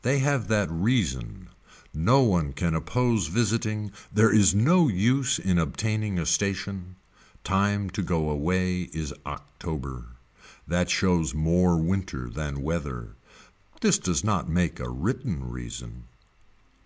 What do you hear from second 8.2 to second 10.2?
away is October.